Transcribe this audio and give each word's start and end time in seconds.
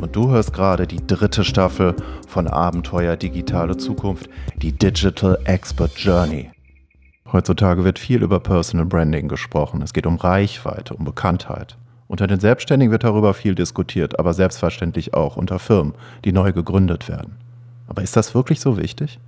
Und 0.00 0.14
du 0.14 0.30
hörst 0.30 0.52
gerade 0.52 0.86
die 0.86 1.06
dritte 1.06 1.42
Staffel 1.42 1.94
von 2.28 2.46
Abenteuer 2.46 3.16
Digitale 3.16 3.76
Zukunft, 3.76 4.28
die 4.56 4.72
Digital 4.72 5.38
Expert 5.44 5.96
Journey. 5.96 6.50
Heutzutage 7.32 7.82
wird 7.82 7.98
viel 7.98 8.22
über 8.22 8.38
Personal 8.40 8.86
Branding 8.86 9.28
gesprochen. 9.28 9.82
Es 9.82 9.92
geht 9.92 10.06
um 10.06 10.16
Reichweite, 10.16 10.94
um 10.94 11.04
Bekanntheit. 11.04 11.76
Unter 12.08 12.26
den 12.26 12.40
Selbstständigen 12.40 12.92
wird 12.92 13.04
darüber 13.04 13.34
viel 13.34 13.54
diskutiert, 13.54 14.18
aber 14.18 14.32
selbstverständlich 14.32 15.14
auch 15.14 15.36
unter 15.36 15.58
Firmen, 15.58 15.94
die 16.24 16.32
neu 16.32 16.52
gegründet 16.52 17.08
werden. 17.08 17.36
Aber 17.88 18.02
ist 18.02 18.16
das 18.16 18.34
wirklich 18.34 18.60
so 18.60 18.76
wichtig? 18.76 19.18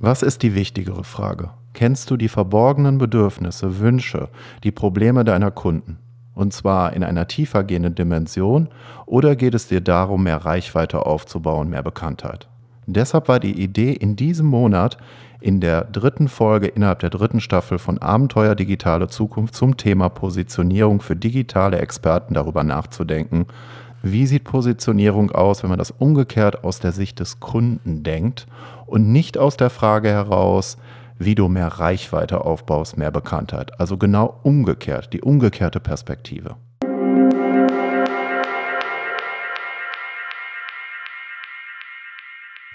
Was 0.00 0.22
ist 0.22 0.42
die 0.42 0.54
wichtigere 0.54 1.04
Frage? 1.04 1.50
Kennst 1.74 2.10
du 2.10 2.16
die 2.16 2.28
verborgenen 2.28 2.98
Bedürfnisse, 2.98 3.78
Wünsche, 3.78 4.28
die 4.64 4.72
Probleme 4.72 5.24
deiner 5.24 5.50
Kunden? 5.50 5.98
Und 6.34 6.52
zwar 6.52 6.92
in 6.92 7.04
einer 7.04 7.28
tiefer 7.28 7.64
gehenden 7.64 7.94
Dimension? 7.94 8.68
Oder 9.06 9.36
geht 9.36 9.54
es 9.54 9.68
dir 9.68 9.80
darum, 9.80 10.24
mehr 10.24 10.44
Reichweite 10.44 11.06
aufzubauen, 11.06 11.70
mehr 11.70 11.82
Bekanntheit? 11.82 12.48
Deshalb 12.86 13.28
war 13.28 13.40
die 13.40 13.62
Idee 13.62 13.92
in 13.92 14.16
diesem 14.16 14.46
Monat 14.46 14.98
in 15.40 15.60
der 15.60 15.84
dritten 15.84 16.28
Folge 16.28 16.66
innerhalb 16.66 17.00
der 17.00 17.10
dritten 17.10 17.40
Staffel 17.40 17.78
von 17.78 17.98
Abenteuer 17.98 18.54
Digitale 18.54 19.08
Zukunft 19.08 19.54
zum 19.54 19.76
Thema 19.76 20.08
Positionierung 20.08 21.00
für 21.00 21.16
digitale 21.16 21.78
Experten 21.78 22.34
darüber 22.34 22.64
nachzudenken, 22.64 23.46
wie 24.06 24.26
sieht 24.26 24.44
Positionierung 24.44 25.30
aus, 25.30 25.62
wenn 25.62 25.70
man 25.70 25.78
das 25.78 25.90
umgekehrt 25.90 26.62
aus 26.62 26.78
der 26.78 26.92
Sicht 26.92 27.20
des 27.20 27.40
Kunden 27.40 28.02
denkt? 28.02 28.46
Und 28.84 29.10
nicht 29.10 29.38
aus 29.38 29.56
der 29.56 29.70
Frage 29.70 30.10
heraus, 30.10 30.76
wie 31.18 31.34
du 31.34 31.48
mehr 31.48 31.68
Reichweite 31.68 32.44
aufbaust, 32.44 32.96
mehr 32.96 33.10
Bekanntheit. 33.10 33.78
Also 33.80 33.96
genau 33.96 34.40
umgekehrt, 34.42 35.12
die 35.12 35.20
umgekehrte 35.22 35.80
Perspektive. 35.80 36.56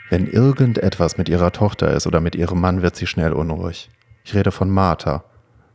Wenn 0.09 0.25
irgendetwas 0.25 1.17
mit 1.17 1.29
ihrer 1.29 1.51
Tochter 1.51 1.93
ist 1.93 2.07
oder 2.07 2.19
mit 2.19 2.35
ihrem 2.35 2.59
Mann, 2.59 2.81
wird 2.81 2.95
sie 2.95 3.05
schnell 3.05 3.31
unruhig. 3.31 3.89
Ich 4.23 4.33
rede 4.33 4.51
von 4.51 4.69
Martha. 4.69 5.23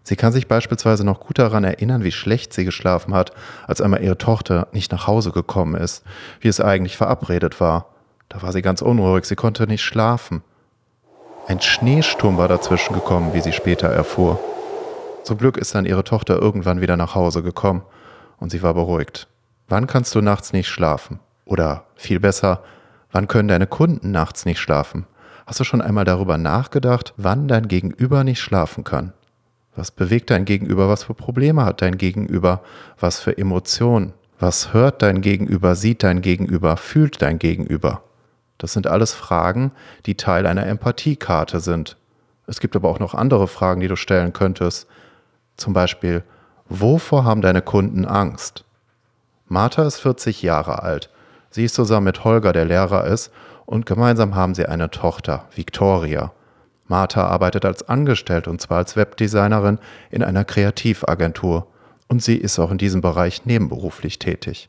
Sie 0.03 0.17
kann 0.17 0.33
sich 0.33 0.49
beispielsweise 0.49 1.05
noch 1.05 1.21
gut 1.21 1.39
daran 1.39 1.65
erinnern, 1.65 2.05
wie 2.05 2.13
schlecht 2.13 2.53
sie 2.53 2.65
geschlafen 2.65 3.15
hat, 3.15 3.33
als 3.67 3.81
einmal 3.81 4.03
ihre 4.03 4.19
Tochter 4.19 4.69
nicht 4.73 4.93
nach 4.93 5.07
Hause 5.07 5.31
gekommen 5.31 5.77
ist, 5.77 6.05
wie 6.41 6.49
es 6.49 6.61
eigentlich 6.61 6.97
verabredet 6.97 7.61
war. 7.61 7.87
Da 8.29 8.43
war 8.43 8.53
sie 8.53 8.61
ganz 8.61 8.83
unruhig, 8.83 9.25
sie 9.25 9.37
konnte 9.37 9.67
nicht 9.67 9.83
schlafen. 9.83 10.43
Ein 11.47 11.61
Schneesturm 11.61 12.39
war 12.39 12.49
dazwischen 12.49 12.95
gekommen, 12.95 13.35
wie 13.35 13.43
sie 13.43 13.53
später 13.53 13.89
erfuhr. 13.89 14.41
Zum 15.25 15.37
Glück 15.37 15.59
ist 15.59 15.75
dann 15.75 15.85
ihre 15.85 16.03
Tochter 16.03 16.41
irgendwann 16.41 16.81
wieder 16.81 16.97
nach 16.97 17.15
Hause 17.15 17.43
gekommen 17.43 17.83
und 18.39 18.49
sie 18.49 18.63
war 18.63 18.73
beruhigt. 18.73 19.29
Wann 19.69 19.87
kannst 19.87 20.15
du 20.15 20.23
nachts 20.23 20.55
nicht 20.55 20.69
schlafen? 20.69 21.21
Oder 21.45 21.85
viel 21.97 22.19
besser, 22.19 22.63
wann 23.13 23.29
können 23.29 23.49
deine 23.49 23.67
Kunden 23.67 24.11
nachts 24.11 24.47
nicht 24.47 24.59
schlafen? 24.59 25.07
Hast 25.47 25.61
du 25.61 25.65
schon 25.65 25.83
einmal 25.83 26.07
darüber 26.07 26.39
nachgedacht, 26.39 27.13
wann 27.19 27.47
dein 27.47 27.69
Gegenüber 27.69 28.25
nicht 28.25 28.41
schlafen 28.41 28.83
kann? 28.83 29.13
Was 29.77 29.91
bewegt 29.91 30.31
dein 30.31 30.47
Gegenüber? 30.47 30.89
Was 30.89 31.05
für 31.05 31.15
Probleme 31.15 31.67
hat 31.67 31.83
dein 31.83 31.99
Gegenüber? 31.99 32.63
Was 32.99 33.21
für 33.21 33.37
Emotionen? 33.37 34.15
Was 34.41 34.73
hört 34.73 35.03
dein 35.03 35.21
Gegenüber? 35.21 35.75
Sieht 35.75 36.05
dein 36.05 36.23
Gegenüber? 36.23 36.79
Fühlt 36.79 37.21
dein 37.21 37.39
Gegenüber? 37.39 38.03
Das 38.59 38.73
sind 38.73 38.87
alles 38.87 39.13
Fragen, 39.13 39.73
die 40.07 40.17
Teil 40.17 40.47
einer 40.47 40.67
Empathiekarte 40.67 41.61
sind. 41.61 41.97
Es 42.47 42.61
gibt 42.61 42.77
aber 42.77 42.89
auch 42.89 42.99
noch 42.99 43.15
andere 43.15 43.49
Fragen, 43.49 43.81
die 43.81 43.89
du 43.89 43.97
stellen 43.97 44.33
könntest. 44.33 44.87
Zum 45.57 45.73
Beispiel, 45.73 46.23
wovor 46.69 47.25
haben 47.25 47.43
deine 47.43 47.63
Kunden 47.63 48.05
Angst? 48.05 48.65
Martha 49.47 49.85
ist 49.87 50.01
40 50.01 50.43
Jahre 50.43 50.83
alt. 50.83 51.11
Sie 51.51 51.65
ist 51.65 51.75
zusammen 51.75 52.05
mit 52.05 52.25
Holger, 52.25 52.53
der 52.53 52.65
Lehrer 52.65 53.05
ist, 53.05 53.31
und 53.67 53.87
gemeinsam 53.87 54.35
haben 54.35 54.55
sie 54.55 54.67
eine 54.67 54.91
Tochter, 54.91 55.47
Victoria. 55.55 56.33
Martha 56.87 57.27
arbeitet 57.27 57.65
als 57.65 57.89
Angestellte 57.89 58.51
und 58.51 58.61
zwar 58.61 58.79
als 58.79 58.95
Webdesignerin 58.95 59.79
in 60.11 60.23
einer 60.23 60.45
Kreativagentur. 60.45 61.67
Und 62.09 62.23
sie 62.23 62.37
ist 62.37 62.59
auch 62.59 62.71
in 62.71 62.79
diesem 62.79 63.01
Bereich 63.01 63.47
nebenberuflich 63.47 64.19
tätig 64.19 64.69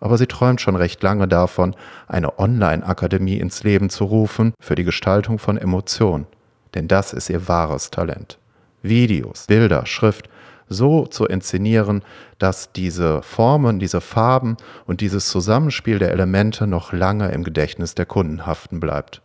aber 0.00 0.18
sie 0.18 0.26
träumt 0.26 0.60
schon 0.60 0.76
recht 0.76 1.02
lange 1.02 1.28
davon, 1.28 1.74
eine 2.06 2.38
Online-Akademie 2.38 3.38
ins 3.38 3.62
Leben 3.62 3.90
zu 3.90 4.04
rufen 4.04 4.52
für 4.60 4.74
die 4.74 4.84
Gestaltung 4.84 5.38
von 5.38 5.56
Emotionen. 5.56 6.26
Denn 6.74 6.88
das 6.88 7.12
ist 7.12 7.30
ihr 7.30 7.48
wahres 7.48 7.90
Talent. 7.90 8.38
Videos, 8.82 9.46
Bilder, 9.46 9.86
Schrift 9.86 10.28
so 10.68 11.06
zu 11.06 11.26
inszenieren, 11.26 12.02
dass 12.38 12.72
diese 12.72 13.22
Formen, 13.22 13.78
diese 13.78 14.00
Farben 14.00 14.56
und 14.86 15.00
dieses 15.00 15.28
Zusammenspiel 15.28 15.98
der 15.98 16.10
Elemente 16.10 16.66
noch 16.66 16.92
lange 16.92 17.30
im 17.32 17.44
Gedächtnis 17.44 17.94
der 17.94 18.06
Kunden 18.06 18.46
haften 18.46 18.80
bleibt. 18.80 19.22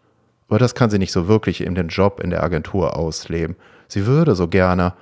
Aber 0.47 0.59
das 0.59 0.75
kann 0.75 0.89
sie 0.89 0.99
nicht 0.99 1.11
so 1.11 1.27
wirklich 1.27 1.61
in 1.61 1.75
den 1.75 1.89
Job 1.89 2.19
in 2.19 2.29
der 2.29 2.43
Agentur 2.43 2.97
ausleben. 2.97 3.55
Sie 3.87 4.05
würde 4.05 4.35
so 4.35 4.47
gerne, 4.47 4.93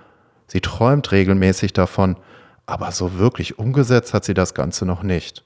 sie 0.47 0.61
träumt 0.61 1.11
regelmäßig 1.11 1.73
davon, 1.73 2.17
aber 2.65 2.91
so 2.91 3.17
wirklich 3.17 3.57
umgesetzt 3.57 4.13
hat 4.13 4.25
sie 4.25 4.33
das 4.33 4.53
Ganze 4.53 4.85
noch 4.85 5.03
nicht. 5.03 5.43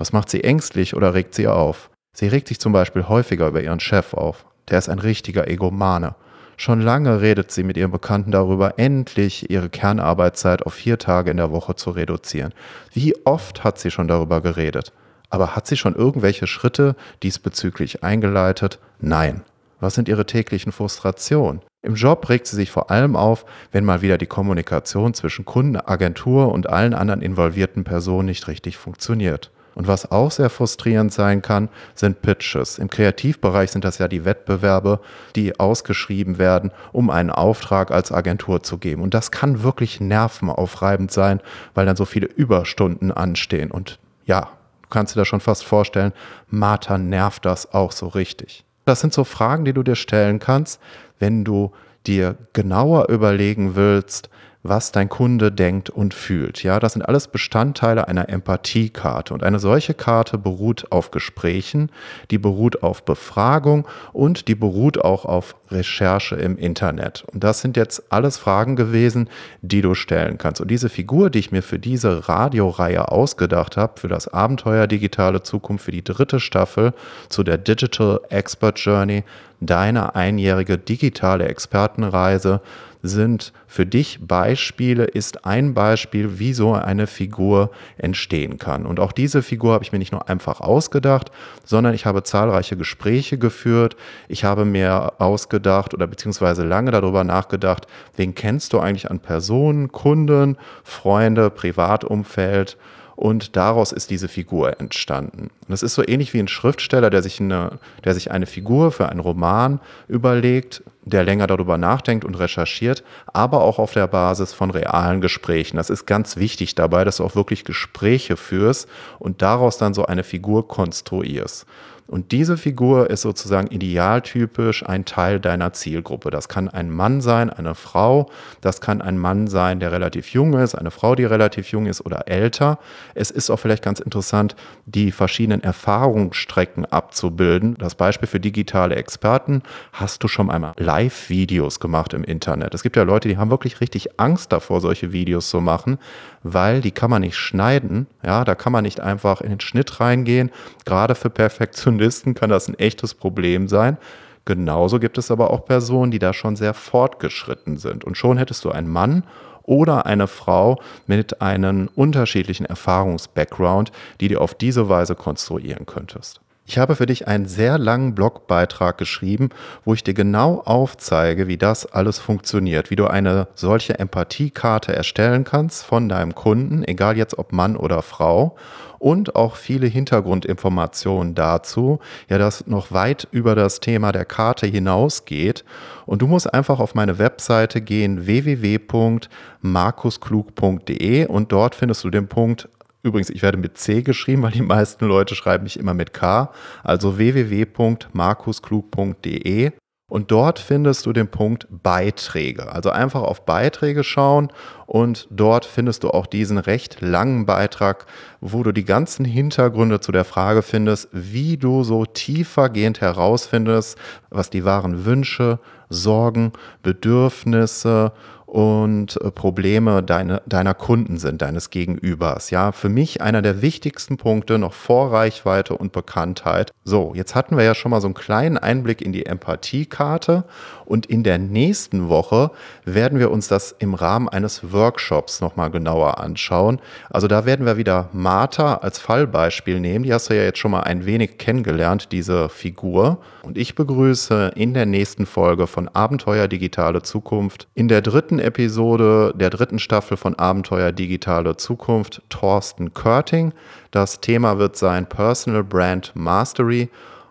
Was 0.00 0.14
macht 0.14 0.30
sie 0.30 0.42
ängstlich 0.42 0.96
oder 0.96 1.12
regt 1.12 1.34
sie 1.34 1.46
auf? 1.46 1.90
Sie 2.16 2.26
regt 2.26 2.48
sich 2.48 2.58
zum 2.58 2.72
Beispiel 2.72 3.06
häufiger 3.06 3.48
über 3.48 3.62
ihren 3.62 3.80
Chef 3.80 4.14
auf. 4.14 4.46
Der 4.70 4.78
ist 4.78 4.88
ein 4.88 4.98
richtiger 4.98 5.46
Egomane. 5.46 6.14
Schon 6.56 6.80
lange 6.80 7.20
redet 7.20 7.50
sie 7.50 7.62
mit 7.64 7.76
ihren 7.76 7.90
Bekannten 7.90 8.30
darüber, 8.30 8.78
endlich 8.78 9.50
ihre 9.50 9.68
Kernarbeitszeit 9.68 10.64
auf 10.64 10.72
vier 10.72 10.96
Tage 10.96 11.30
in 11.30 11.36
der 11.36 11.50
Woche 11.50 11.74
zu 11.74 11.90
reduzieren. 11.90 12.54
Wie 12.94 13.14
oft 13.26 13.62
hat 13.62 13.78
sie 13.78 13.90
schon 13.90 14.08
darüber 14.08 14.40
geredet? 14.40 14.94
Aber 15.28 15.54
hat 15.54 15.66
sie 15.66 15.76
schon 15.76 15.94
irgendwelche 15.94 16.46
Schritte 16.46 16.96
diesbezüglich 17.22 18.02
eingeleitet? 18.02 18.78
Nein. 19.00 19.42
Was 19.80 19.96
sind 19.96 20.08
ihre 20.08 20.24
täglichen 20.24 20.72
Frustrationen? 20.72 21.60
Im 21.82 21.94
Job 21.94 22.26
regt 22.30 22.46
sie 22.46 22.56
sich 22.56 22.70
vor 22.70 22.90
allem 22.90 23.16
auf, 23.16 23.44
wenn 23.70 23.84
mal 23.84 24.00
wieder 24.00 24.16
die 24.16 24.26
Kommunikation 24.26 25.12
zwischen 25.12 25.44
Kunden, 25.44 25.76
Agentur 25.76 26.52
und 26.52 26.70
allen 26.70 26.94
anderen 26.94 27.20
involvierten 27.20 27.84
Personen 27.84 28.28
nicht 28.28 28.48
richtig 28.48 28.78
funktioniert. 28.78 29.50
Und 29.74 29.86
was 29.86 30.10
auch 30.10 30.30
sehr 30.30 30.50
frustrierend 30.50 31.12
sein 31.12 31.42
kann, 31.42 31.68
sind 31.94 32.22
Pitches. 32.22 32.78
Im 32.78 32.90
Kreativbereich 32.90 33.70
sind 33.70 33.84
das 33.84 33.98
ja 33.98 34.08
die 34.08 34.24
Wettbewerbe, 34.24 35.00
die 35.36 35.58
ausgeschrieben 35.58 36.38
werden, 36.38 36.72
um 36.92 37.10
einen 37.10 37.30
Auftrag 37.30 37.90
als 37.90 38.12
Agentur 38.12 38.62
zu 38.62 38.78
geben. 38.78 39.02
Und 39.02 39.14
das 39.14 39.30
kann 39.30 39.62
wirklich 39.62 40.00
nervenaufreibend 40.00 41.10
sein, 41.10 41.40
weil 41.74 41.86
dann 41.86 41.96
so 41.96 42.04
viele 42.04 42.26
Überstunden 42.26 43.12
anstehen. 43.12 43.70
Und 43.70 43.98
ja, 44.26 44.50
du 44.82 44.88
kannst 44.90 45.14
dir 45.14 45.20
das 45.20 45.28
schon 45.28 45.40
fast 45.40 45.64
vorstellen, 45.64 46.12
Martha 46.48 46.98
nervt 46.98 47.44
das 47.44 47.72
auch 47.72 47.92
so 47.92 48.08
richtig. 48.08 48.64
Das 48.84 49.00
sind 49.00 49.14
so 49.14 49.24
Fragen, 49.24 49.64
die 49.64 49.72
du 49.72 49.82
dir 49.82 49.96
stellen 49.96 50.38
kannst, 50.40 50.80
wenn 51.18 51.44
du 51.44 51.72
dir 52.06 52.36
genauer 52.52 53.08
überlegen 53.08 53.76
willst, 53.76 54.30
was 54.62 54.92
dein 54.92 55.08
Kunde 55.08 55.50
denkt 55.50 55.88
und 55.88 56.12
fühlt. 56.12 56.62
Ja, 56.62 56.80
das 56.80 56.92
sind 56.92 57.02
alles 57.02 57.28
Bestandteile 57.28 58.08
einer 58.08 58.28
Empathiekarte. 58.28 59.32
Und 59.32 59.42
eine 59.42 59.58
solche 59.58 59.94
Karte 59.94 60.36
beruht 60.36 60.92
auf 60.92 61.10
Gesprächen, 61.10 61.90
die 62.30 62.38
beruht 62.38 62.82
auf 62.82 63.04
Befragung 63.04 63.86
und 64.12 64.48
die 64.48 64.54
beruht 64.54 65.02
auch 65.02 65.24
auf 65.24 65.56
Recherche 65.70 66.36
im 66.36 66.58
Internet. 66.58 67.24
Und 67.32 67.42
das 67.42 67.62
sind 67.62 67.76
jetzt 67.76 68.12
alles 68.12 68.36
Fragen 68.36 68.76
gewesen, 68.76 69.30
die 69.62 69.80
du 69.80 69.94
stellen 69.94 70.36
kannst. 70.36 70.60
Und 70.60 70.70
diese 70.70 70.90
Figur, 70.90 71.30
die 71.30 71.38
ich 71.38 71.52
mir 71.52 71.62
für 71.62 71.78
diese 71.78 72.28
Radioreihe 72.28 73.08
ausgedacht 73.10 73.78
habe, 73.78 73.98
für 73.98 74.08
das 74.08 74.28
Abenteuer 74.28 74.86
Digitale 74.86 75.42
Zukunft, 75.42 75.86
für 75.86 75.92
die 75.92 76.04
dritte 76.04 76.38
Staffel 76.38 76.92
zu 77.30 77.42
der 77.44 77.56
Digital 77.56 78.20
Expert 78.28 78.78
Journey, 78.78 79.24
deine 79.60 80.14
einjährige 80.14 80.78
digitale 80.78 81.46
Expertenreise, 81.46 82.60
sind 83.02 83.52
für 83.66 83.86
dich 83.86 84.18
Beispiele, 84.20 85.04
ist 85.04 85.46
ein 85.46 85.74
Beispiel, 85.74 86.38
wie 86.38 86.52
so 86.52 86.72
eine 86.74 87.06
Figur 87.06 87.70
entstehen 87.96 88.58
kann. 88.58 88.86
Und 88.86 89.00
auch 89.00 89.12
diese 89.12 89.42
Figur 89.42 89.74
habe 89.74 89.84
ich 89.84 89.92
mir 89.92 89.98
nicht 89.98 90.12
nur 90.12 90.28
einfach 90.28 90.60
ausgedacht, 90.60 91.30
sondern 91.64 91.94
ich 91.94 92.06
habe 92.06 92.22
zahlreiche 92.22 92.76
Gespräche 92.76 93.38
geführt. 93.38 93.96
Ich 94.28 94.44
habe 94.44 94.64
mir 94.64 95.14
ausgedacht 95.18 95.94
oder 95.94 96.06
beziehungsweise 96.06 96.64
lange 96.64 96.90
darüber 96.90 97.24
nachgedacht, 97.24 97.86
wen 98.16 98.34
kennst 98.34 98.72
du 98.72 98.80
eigentlich 98.80 99.10
an 99.10 99.20
Personen, 99.20 99.92
Kunden, 99.92 100.56
Freunde, 100.84 101.50
Privatumfeld 101.50 102.76
und 103.20 103.54
daraus 103.54 103.92
ist 103.92 104.08
diese 104.08 104.28
Figur 104.28 104.80
entstanden. 104.80 105.50
Und 105.68 105.74
es 105.74 105.82
ist 105.82 105.94
so 105.94 106.02
ähnlich 106.02 106.32
wie 106.32 106.38
ein 106.38 106.48
Schriftsteller, 106.48 107.10
der 107.10 107.22
sich 107.22 107.38
eine, 107.38 107.78
der 108.02 108.14
sich 108.14 108.30
eine 108.30 108.46
Figur 108.46 108.92
für 108.92 109.10
einen 109.10 109.20
Roman 109.20 109.78
überlegt, 110.08 110.82
der 111.04 111.22
länger 111.22 111.46
darüber 111.46 111.76
nachdenkt 111.76 112.24
und 112.24 112.36
recherchiert, 112.36 113.04
aber 113.26 113.60
auch 113.60 113.78
auf 113.78 113.92
der 113.92 114.06
Basis 114.06 114.54
von 114.54 114.70
realen 114.70 115.20
Gesprächen. 115.20 115.76
Das 115.76 115.90
ist 115.90 116.06
ganz 116.06 116.38
wichtig 116.38 116.74
dabei, 116.76 117.04
dass 117.04 117.18
du 117.18 117.24
auch 117.24 117.34
wirklich 117.34 117.64
Gespräche 117.64 118.38
führst 118.38 118.88
und 119.18 119.42
daraus 119.42 119.76
dann 119.76 119.92
so 119.92 120.06
eine 120.06 120.24
Figur 120.24 120.66
konstruierst. 120.66 121.66
Und 122.10 122.32
diese 122.32 122.56
Figur 122.56 123.08
ist 123.08 123.22
sozusagen 123.22 123.68
idealtypisch 123.68 124.84
ein 124.84 125.04
Teil 125.04 125.38
deiner 125.38 125.72
Zielgruppe. 125.72 126.30
Das 126.30 126.48
kann 126.48 126.68
ein 126.68 126.90
Mann 126.90 127.20
sein, 127.20 127.50
eine 127.50 127.76
Frau. 127.76 128.28
Das 128.60 128.80
kann 128.80 129.00
ein 129.00 129.16
Mann 129.16 129.46
sein, 129.46 129.78
der 129.78 129.92
relativ 129.92 130.30
jung 130.30 130.54
ist, 130.54 130.74
eine 130.74 130.90
Frau, 130.90 131.14
die 131.14 131.24
relativ 131.24 131.70
jung 131.70 131.86
ist 131.86 132.04
oder 132.04 132.26
älter. 132.26 132.80
Es 133.14 133.30
ist 133.30 133.48
auch 133.48 133.58
vielleicht 133.58 133.84
ganz 133.84 134.00
interessant, 134.00 134.56
die 134.86 135.12
verschiedenen 135.12 135.62
Erfahrungsstrecken 135.62 136.84
abzubilden. 136.84 137.76
Das 137.78 137.94
Beispiel 137.94 138.26
für 138.26 138.40
digitale 138.40 138.96
Experten 138.96 139.62
hast 139.92 140.24
du 140.24 140.28
schon 140.28 140.50
einmal 140.50 140.72
Live-Videos 140.78 141.78
gemacht 141.78 142.12
im 142.12 142.24
Internet. 142.24 142.74
Es 142.74 142.82
gibt 142.82 142.96
ja 142.96 143.04
Leute, 143.04 143.28
die 143.28 143.38
haben 143.38 143.50
wirklich 143.50 143.80
richtig 143.80 144.18
Angst 144.18 144.50
davor, 144.50 144.80
solche 144.80 145.12
Videos 145.12 145.48
zu 145.48 145.60
machen, 145.60 145.98
weil 146.42 146.80
die 146.80 146.90
kann 146.90 147.10
man 147.10 147.22
nicht 147.22 147.36
schneiden. 147.36 148.08
Ja, 148.24 148.42
da 148.42 148.56
kann 148.56 148.72
man 148.72 148.82
nicht 148.82 148.98
einfach 148.98 149.42
in 149.42 149.50
den 149.50 149.60
Schnitt 149.60 150.00
reingehen. 150.00 150.50
Gerade 150.84 151.14
für 151.14 151.30
Perfektionisten 151.30 151.99
kann 152.34 152.50
das 152.50 152.68
ein 152.68 152.78
echtes 152.78 153.14
Problem 153.14 153.68
sein. 153.68 153.98
Genauso 154.44 154.98
gibt 154.98 155.18
es 155.18 155.30
aber 155.30 155.50
auch 155.50 155.64
Personen, 155.64 156.10
die 156.10 156.18
da 156.18 156.32
schon 156.32 156.56
sehr 156.56 156.74
fortgeschritten 156.74 157.76
sind. 157.76 158.04
Und 158.04 158.16
schon 158.16 158.38
hättest 158.38 158.64
du 158.64 158.70
einen 158.70 158.88
Mann 158.88 159.24
oder 159.62 160.06
eine 160.06 160.26
Frau 160.26 160.80
mit 161.06 161.40
einem 161.40 161.88
unterschiedlichen 161.94 162.66
Erfahrungs-Background, 162.66 163.92
die 164.20 164.28
du 164.28 164.40
auf 164.40 164.54
diese 164.54 164.88
Weise 164.88 165.14
konstruieren 165.14 165.86
könntest. 165.86 166.40
Ich 166.70 166.78
habe 166.78 166.94
für 166.94 167.06
dich 167.06 167.26
einen 167.26 167.46
sehr 167.46 167.78
langen 167.78 168.14
Blogbeitrag 168.14 168.96
geschrieben, 168.96 169.48
wo 169.84 169.92
ich 169.92 170.04
dir 170.04 170.14
genau 170.14 170.62
aufzeige, 170.64 171.48
wie 171.48 171.58
das 171.58 171.84
alles 171.84 172.20
funktioniert, 172.20 172.90
wie 172.90 172.96
du 172.96 173.08
eine 173.08 173.48
solche 173.56 173.98
Empathiekarte 173.98 174.94
erstellen 174.94 175.42
kannst 175.42 175.84
von 175.84 176.08
deinem 176.08 176.36
Kunden, 176.36 176.84
egal 176.84 177.16
jetzt 177.16 177.36
ob 177.36 177.52
Mann 177.52 177.76
oder 177.76 178.02
Frau, 178.02 178.54
und 179.00 179.34
auch 179.34 179.56
viele 179.56 179.88
Hintergrundinformationen 179.88 181.34
dazu, 181.34 181.98
ja, 182.28 182.38
das 182.38 182.68
noch 182.68 182.92
weit 182.92 183.26
über 183.32 183.56
das 183.56 183.80
Thema 183.80 184.12
der 184.12 184.24
Karte 184.24 184.68
hinausgeht. 184.68 185.64
Und 186.06 186.22
du 186.22 186.28
musst 186.28 186.54
einfach 186.54 186.78
auf 186.78 186.94
meine 186.94 187.18
Webseite 187.18 187.80
gehen, 187.80 188.26
www.markusklug.de 188.26 191.26
und 191.26 191.50
dort 191.50 191.74
findest 191.74 192.04
du 192.04 192.10
den 192.10 192.28
Punkt 192.28 192.68
Übrigens, 193.02 193.30
ich 193.30 193.42
werde 193.42 193.58
mit 193.58 193.78
C 193.78 194.02
geschrieben, 194.02 194.42
weil 194.42 194.52
die 194.52 194.62
meisten 194.62 195.06
Leute 195.06 195.34
schreiben 195.34 195.64
mich 195.64 195.78
immer 195.78 195.94
mit 195.94 196.12
K. 196.12 196.52
Also 196.82 197.16
www.markusklug.de 197.16 199.72
und 200.10 200.32
dort 200.32 200.58
findest 200.58 201.06
du 201.06 201.12
den 201.12 201.28
Punkt 201.28 201.68
Beiträge. 201.70 202.70
Also 202.70 202.90
einfach 202.90 203.22
auf 203.22 203.46
Beiträge 203.46 204.02
schauen 204.02 204.48
und 204.86 205.28
dort 205.30 205.64
findest 205.64 206.02
du 206.02 206.10
auch 206.10 206.26
diesen 206.26 206.58
recht 206.58 207.00
langen 207.00 207.46
Beitrag, 207.46 208.06
wo 208.40 208.64
du 208.64 208.72
die 208.72 208.84
ganzen 208.84 209.24
Hintergründe 209.24 210.00
zu 210.00 210.10
der 210.10 210.24
Frage 210.24 210.62
findest, 210.62 211.08
wie 211.12 211.56
du 211.56 211.84
so 211.84 212.04
tiefergehend 212.04 213.00
herausfindest, 213.00 213.96
was 214.30 214.50
die 214.50 214.64
wahren 214.64 215.04
Wünsche, 215.04 215.60
Sorgen, 215.88 216.52
Bedürfnisse 216.82 218.12
und 218.50 219.16
äh, 219.22 219.30
Probleme 219.30 220.02
deine, 220.02 220.42
deiner 220.44 220.74
Kunden 220.74 221.18
sind, 221.18 221.40
deines 221.40 221.70
Gegenübers. 221.70 222.50
Ja, 222.50 222.72
für 222.72 222.88
mich 222.88 223.22
einer 223.22 223.42
der 223.42 223.62
wichtigsten 223.62 224.16
Punkte 224.16 224.58
noch 224.58 224.72
vor 224.72 225.12
Reichweite 225.12 225.76
und 225.76 225.92
Bekanntheit. 225.92 226.72
So, 226.82 227.12
jetzt 227.14 227.36
hatten 227.36 227.56
wir 227.56 227.62
ja 227.62 227.76
schon 227.76 227.92
mal 227.92 228.00
so 228.00 228.08
einen 228.08 228.14
kleinen 228.14 228.58
Einblick 228.58 229.02
in 229.02 229.12
die 229.12 229.24
Empathiekarte 229.24 230.44
und 230.84 231.06
in 231.06 231.22
der 231.22 231.38
nächsten 231.38 232.08
Woche 232.08 232.50
werden 232.84 233.20
wir 233.20 233.30
uns 233.30 233.46
das 233.46 233.76
im 233.78 233.94
Rahmen 233.94 234.28
eines 234.28 234.72
Workshops 234.72 235.40
nochmal 235.40 235.70
genauer 235.70 236.18
anschauen. 236.18 236.80
Also 237.08 237.28
da 237.28 237.46
werden 237.46 237.66
wir 237.66 237.76
wieder 237.76 238.08
Martha 238.12 238.78
als 238.78 238.98
Fallbeispiel 238.98 239.78
nehmen. 239.78 240.04
Die 240.04 240.12
hast 240.12 240.28
du 240.28 240.34
ja 240.34 240.42
jetzt 240.42 240.58
schon 240.58 240.72
mal 240.72 240.80
ein 240.80 241.06
wenig 241.06 241.38
kennengelernt, 241.38 242.10
diese 242.10 242.48
Figur. 242.48 243.18
Und 243.42 243.56
ich 243.56 243.76
begrüße 243.76 244.50
in 244.56 244.74
der 244.74 244.86
nächsten 244.86 245.26
Folge 245.26 245.68
von 245.68 245.86
Abenteuer 245.86 246.48
Digitale 246.48 247.02
Zukunft 247.02 247.68
in 247.74 247.86
der 247.86 248.02
dritten 248.02 248.39
Episode 248.40 249.32
der 249.36 249.50
dritten 249.50 249.78
Staffel 249.78 250.16
von 250.16 250.34
Abenteuer 250.34 250.92
Digitale 250.92 251.56
Zukunft 251.56 252.22
Thorsten 252.28 252.94
Körting. 252.94 253.52
Das 253.90 254.20
Thema 254.20 254.58
wird 254.58 254.76
sein 254.76 255.06
Personal 255.06 255.64
Brand 255.64 256.12
Mastery. 256.14 256.90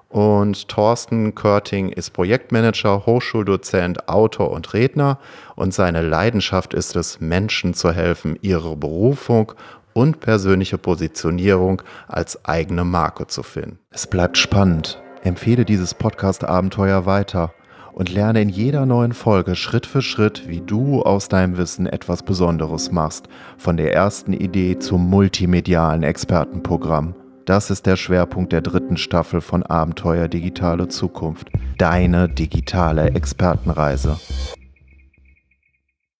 Und 0.09 0.67
Thorsten 0.69 1.35
Körting 1.35 1.89
ist 1.89 2.11
Projektmanager, 2.11 3.05
Hochschuldozent, 3.05 4.09
Autor 4.09 4.51
und 4.51 4.73
Redner. 4.73 5.19
Und 5.55 5.73
seine 5.73 6.01
Leidenschaft 6.01 6.73
ist 6.73 6.95
es, 6.95 7.19
Menschen 7.19 7.73
zu 7.73 7.91
helfen, 7.91 8.37
ihre 8.41 8.75
Berufung 8.75 9.53
und 9.93 10.19
persönliche 10.19 10.77
Positionierung 10.77 11.81
als 12.07 12.43
eigene 12.45 12.85
Marke 12.85 13.27
zu 13.27 13.43
finden. 13.43 13.79
Es 13.91 14.07
bleibt 14.07 14.37
spannend. 14.37 15.01
Empfehle 15.21 15.65
dieses 15.65 15.93
Podcast-Abenteuer 15.93 17.05
weiter 17.05 17.53
und 17.93 18.11
lerne 18.11 18.41
in 18.41 18.49
jeder 18.49 18.85
neuen 18.85 19.13
Folge 19.13 19.55
Schritt 19.55 19.85
für 19.85 20.01
Schritt, 20.01 20.47
wie 20.47 20.61
du 20.61 21.01
aus 21.01 21.29
deinem 21.29 21.57
Wissen 21.57 21.87
etwas 21.87 22.23
Besonderes 22.23 22.91
machst, 22.91 23.27
von 23.57 23.77
der 23.77 23.93
ersten 23.93 24.33
Idee 24.33 24.79
zum 24.79 25.09
multimedialen 25.09 26.03
Expertenprogramm. 26.03 27.15
Das 27.45 27.71
ist 27.71 27.85
der 27.87 27.95
Schwerpunkt 27.95 28.53
der 28.53 28.61
dritten 28.61 28.97
Staffel 28.97 29.41
von 29.41 29.63
Abenteuer 29.63 30.27
Digitale 30.27 30.87
Zukunft, 30.87 31.49
deine 31.77 32.29
digitale 32.29 33.15
Expertenreise. 33.15 34.17